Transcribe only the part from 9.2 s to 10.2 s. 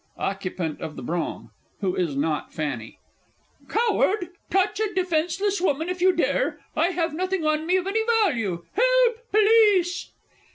Police!